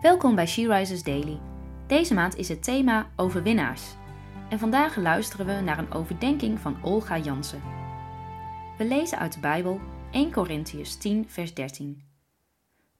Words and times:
Welkom 0.00 0.34
bij 0.34 0.46
She 0.46 0.68
Rises 0.68 1.02
Daily. 1.02 1.40
Deze 1.86 2.14
maand 2.14 2.36
is 2.36 2.48
het 2.48 2.62
thema 2.62 3.10
overwinnaars. 3.16 3.82
En 4.48 4.58
vandaag 4.58 4.96
luisteren 4.96 5.46
we 5.46 5.52
naar 5.52 5.78
een 5.78 5.92
overdenking 5.92 6.60
van 6.60 6.82
Olga 6.82 7.18
Jansen. 7.18 7.62
We 8.78 8.84
lezen 8.84 9.18
uit 9.18 9.32
de 9.32 9.40
Bijbel 9.40 9.80
1 10.10 10.30
Korintiërs 10.30 10.96
10 10.96 11.28
vers 11.28 11.54
13. 11.54 12.02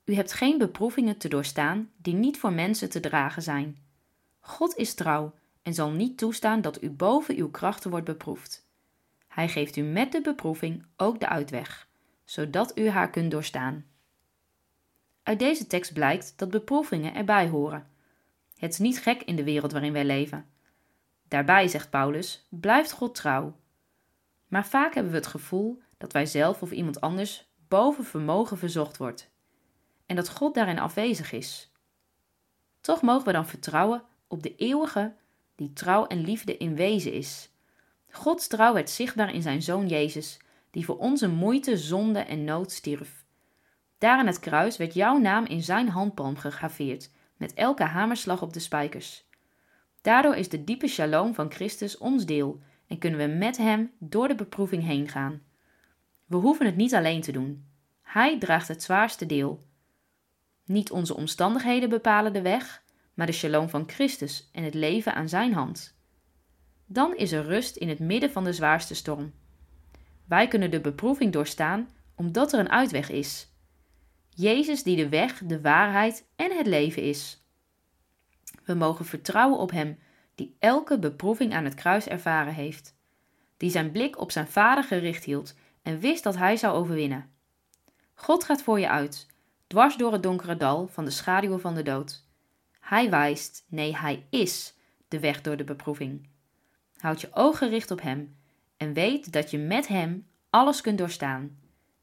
U 0.04 0.14
hebt 0.14 0.32
geen 0.32 0.58
beproevingen 0.58 1.16
te 1.16 1.28
doorstaan 1.28 1.90
die 1.96 2.14
niet 2.14 2.38
voor 2.38 2.52
mensen 2.52 2.90
te 2.90 3.00
dragen 3.00 3.42
zijn. 3.42 3.78
God 4.40 4.76
is 4.76 4.94
trouw 4.94 5.34
en 5.62 5.74
zal 5.74 5.90
niet 5.90 6.18
toestaan 6.18 6.60
dat 6.60 6.82
u 6.82 6.90
boven 6.90 7.36
uw 7.36 7.50
krachten 7.50 7.90
wordt 7.90 8.06
beproefd. 8.06 8.66
Hij 9.28 9.48
geeft 9.48 9.76
u 9.76 9.82
met 9.82 10.12
de 10.12 10.20
beproeving 10.20 10.84
ook 10.96 11.20
de 11.20 11.28
uitweg, 11.28 11.88
zodat 12.24 12.78
u 12.78 12.88
haar 12.88 13.10
kunt 13.10 13.30
doorstaan. 13.30 13.84
Uit 15.30 15.38
deze 15.38 15.66
tekst 15.66 15.92
blijkt 15.92 16.32
dat 16.36 16.50
beproevingen 16.50 17.14
erbij 17.14 17.48
horen. 17.48 17.86
Het 18.56 18.72
is 18.72 18.78
niet 18.78 18.98
gek 18.98 19.22
in 19.22 19.36
de 19.36 19.44
wereld 19.44 19.72
waarin 19.72 19.92
wij 19.92 20.04
leven. 20.04 20.46
Daarbij, 21.28 21.68
zegt 21.68 21.90
Paulus, 21.90 22.46
blijft 22.48 22.92
God 22.92 23.14
trouw. 23.14 23.56
Maar 24.48 24.66
vaak 24.66 24.94
hebben 24.94 25.12
we 25.12 25.18
het 25.18 25.26
gevoel 25.26 25.82
dat 25.98 26.12
wij 26.12 26.26
zelf 26.26 26.62
of 26.62 26.70
iemand 26.70 27.00
anders 27.00 27.48
boven 27.68 28.04
vermogen 28.04 28.58
verzocht 28.58 28.96
wordt 28.96 29.30
en 30.06 30.16
dat 30.16 30.28
God 30.28 30.54
daarin 30.54 30.78
afwezig 30.78 31.32
is. 31.32 31.72
Toch 32.80 33.02
mogen 33.02 33.26
we 33.26 33.32
dan 33.32 33.46
vertrouwen 33.46 34.02
op 34.26 34.42
de 34.42 34.56
eeuwige 34.56 35.14
die 35.54 35.72
trouw 35.72 36.06
en 36.06 36.20
liefde 36.20 36.56
in 36.56 36.74
wezen 36.74 37.12
is. 37.12 37.50
Gods 38.10 38.46
trouw 38.46 38.72
werd 38.72 38.90
zichtbaar 38.90 39.34
in 39.34 39.42
zijn 39.42 39.62
zoon 39.62 39.88
Jezus, 39.88 40.38
die 40.70 40.84
voor 40.84 40.98
onze 40.98 41.28
moeite, 41.28 41.76
zonde 41.76 42.18
en 42.18 42.44
nood 42.44 42.72
stierf. 42.72 43.20
Daar 44.00 44.18
aan 44.18 44.26
het 44.26 44.38
kruis 44.38 44.76
werd 44.76 44.94
jouw 44.94 45.18
naam 45.18 45.44
in 45.44 45.62
zijn 45.62 45.88
handpalm 45.88 46.36
gegraveerd, 46.36 47.10
met 47.36 47.54
elke 47.54 47.84
hamerslag 47.84 48.42
op 48.42 48.52
de 48.52 48.60
spijkers. 48.60 49.28
Daardoor 50.00 50.36
is 50.36 50.48
de 50.48 50.64
diepe 50.64 50.86
shalom 50.86 51.34
van 51.34 51.52
Christus 51.52 51.98
ons 51.98 52.26
deel 52.26 52.60
en 52.86 52.98
kunnen 52.98 53.18
we 53.18 53.26
met 53.26 53.56
hem 53.56 53.90
door 53.98 54.28
de 54.28 54.34
beproeving 54.34 54.84
heen 54.84 55.08
gaan. 55.08 55.42
We 56.26 56.36
hoeven 56.36 56.66
het 56.66 56.76
niet 56.76 56.94
alleen 56.94 57.20
te 57.20 57.32
doen. 57.32 57.66
Hij 58.02 58.38
draagt 58.38 58.68
het 58.68 58.82
zwaarste 58.82 59.26
deel. 59.26 59.66
Niet 60.64 60.90
onze 60.90 61.16
omstandigheden 61.16 61.88
bepalen 61.88 62.32
de 62.32 62.42
weg, 62.42 62.82
maar 63.14 63.26
de 63.26 63.32
shalom 63.32 63.68
van 63.68 63.88
Christus 63.88 64.48
en 64.52 64.64
het 64.64 64.74
leven 64.74 65.14
aan 65.14 65.28
zijn 65.28 65.52
hand. 65.52 65.96
Dan 66.86 67.16
is 67.16 67.32
er 67.32 67.44
rust 67.44 67.76
in 67.76 67.88
het 67.88 67.98
midden 67.98 68.30
van 68.30 68.44
de 68.44 68.52
zwaarste 68.52 68.94
storm. 68.94 69.32
Wij 70.24 70.48
kunnen 70.48 70.70
de 70.70 70.80
beproeving 70.80 71.32
doorstaan 71.32 71.88
omdat 72.14 72.52
er 72.52 72.58
een 72.58 72.70
uitweg 72.70 73.10
is. 73.10 73.49
Jezus 74.40 74.82
die 74.82 74.96
de 74.96 75.08
weg, 75.08 75.42
de 75.44 75.60
waarheid 75.60 76.26
en 76.36 76.56
het 76.56 76.66
leven 76.66 77.02
is. 77.02 77.44
We 78.64 78.74
mogen 78.74 79.04
vertrouwen 79.04 79.58
op 79.58 79.70
Hem 79.70 79.98
die 80.34 80.56
elke 80.58 80.98
beproeving 80.98 81.54
aan 81.54 81.64
het 81.64 81.74
kruis 81.74 82.06
ervaren 82.08 82.54
heeft, 82.54 82.96
die 83.56 83.70
zijn 83.70 83.90
blik 83.90 84.20
op 84.20 84.30
zijn 84.30 84.46
Vader 84.46 84.84
gericht 84.84 85.24
hield 85.24 85.54
en 85.82 85.98
wist 85.98 86.22
dat 86.22 86.36
hij 86.36 86.56
zou 86.56 86.74
overwinnen. 86.74 87.30
God 88.14 88.44
gaat 88.44 88.62
voor 88.62 88.80
je 88.80 88.88
uit, 88.88 89.26
dwars 89.66 89.96
door 89.96 90.12
het 90.12 90.22
donkere 90.22 90.56
dal 90.56 90.88
van 90.88 91.04
de 91.04 91.10
schaduwen 91.10 91.60
van 91.60 91.74
de 91.74 91.82
dood. 91.82 92.24
Hij 92.80 93.10
wijst, 93.10 93.64
nee, 93.68 93.96
hij 93.96 94.26
is 94.30 94.74
de 95.08 95.20
weg 95.20 95.40
door 95.40 95.56
de 95.56 95.64
beproeving. 95.64 96.28
Houd 96.96 97.20
je 97.20 97.28
ogen 97.32 97.66
gericht 97.66 97.90
op 97.90 98.00
Hem 98.00 98.36
en 98.76 98.92
weet 98.92 99.32
dat 99.32 99.50
je 99.50 99.58
met 99.58 99.88
Hem 99.88 100.26
alles 100.50 100.80
kunt 100.80 100.98
doorstaan. 100.98 101.58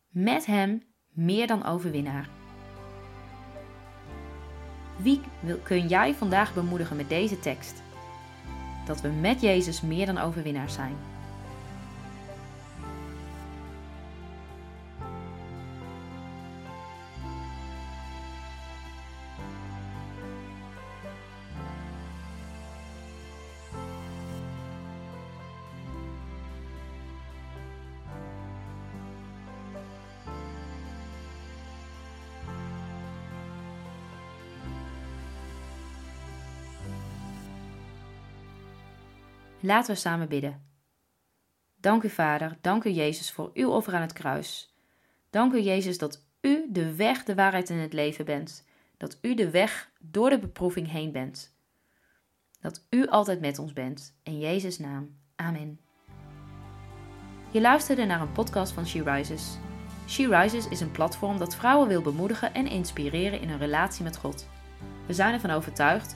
Met 0.09 0.45
Hem 0.45 0.83
meer 1.17 1.47
dan 1.47 1.65
overwinnaar. 1.65 2.29
Wie 4.97 5.21
kun 5.63 5.87
jij 5.87 6.13
vandaag 6.13 6.53
bemoedigen 6.53 6.95
met 6.95 7.09
deze 7.09 7.39
tekst? 7.39 7.81
Dat 8.85 9.01
we 9.01 9.07
met 9.07 9.41
Jezus 9.41 9.81
meer 9.81 10.05
dan 10.05 10.17
overwinnaars 10.17 10.73
zijn. 10.73 10.95
Laten 39.59 39.93
we 39.93 39.99
samen 39.99 40.29
bidden. 40.29 40.65
Dank 41.75 42.03
u, 42.03 42.09
Vader, 42.09 42.57
dank 42.61 42.83
u, 42.83 42.89
Jezus, 42.89 43.31
voor 43.31 43.51
uw 43.53 43.69
offer 43.69 43.93
aan 43.93 44.01
het 44.01 44.13
kruis. 44.13 44.75
Dank 45.29 45.53
u, 45.53 45.61
Jezus, 45.61 45.97
dat 45.97 46.25
u 46.41 46.65
de 46.69 46.95
weg, 46.95 47.23
de 47.23 47.35
waarheid 47.35 47.69
en 47.69 47.77
het 47.77 47.93
leven 47.93 48.25
bent. 48.25 48.65
Dat 48.97 49.17
u 49.21 49.35
de 49.35 49.49
weg 49.49 49.91
door 49.99 50.29
de 50.29 50.39
beproeving 50.39 50.91
heen 50.91 51.11
bent. 51.11 51.55
Dat 52.61 52.85
u 52.89 53.07
altijd 53.07 53.39
met 53.39 53.59
ons 53.59 53.73
bent. 53.73 54.19
In 54.23 54.39
Jezus' 54.39 54.79
naam. 54.79 55.17
Amen. 55.35 55.79
Je 57.51 57.61
luisterde 57.61 58.05
naar 58.05 58.21
een 58.21 58.31
podcast 58.31 58.71
van 58.73 58.87
She 58.87 59.03
Rises. 59.03 59.57
She 60.07 60.27
Rises 60.27 60.67
is 60.67 60.79
een 60.79 60.91
platform 60.91 61.37
dat 61.37 61.55
vrouwen 61.55 61.87
wil 61.87 62.01
bemoedigen 62.01 62.53
en 62.53 62.67
inspireren 62.67 63.41
in 63.41 63.49
hun 63.49 63.59
relatie 63.59 64.03
met 64.03 64.17
God. 64.17 64.47
We 65.07 65.13
zijn 65.13 65.33
ervan 65.33 65.49
overtuigd 65.49 66.15